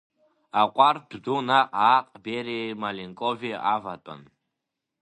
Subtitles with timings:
[0.61, 4.21] Аҟәардә ду наҟ-ааҟ Бериеи Маленкови аватәан.